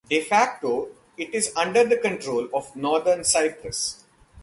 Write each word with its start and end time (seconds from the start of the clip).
"De 0.09 0.19
facto", 0.23 0.89
it 1.15 1.31
is 1.31 1.51
under 1.55 1.83
the 1.85 1.95
control 1.95 2.47
of 2.55 2.75
Northern 2.75 3.23
Cyprus. 3.23 4.03